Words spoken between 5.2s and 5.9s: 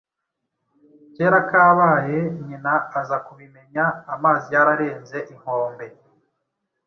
inkombe,